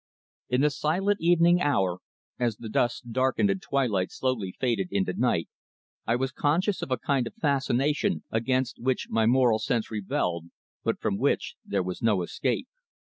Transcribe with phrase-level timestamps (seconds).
[0.49, 1.99] In the silent evening hour,
[2.39, 5.47] as the dusk darkened and twilight slowly faded into night,
[6.07, 10.45] I was conscious of a kind of fascination against which my moral sense rebelled,
[10.83, 12.67] but from which there was no escape.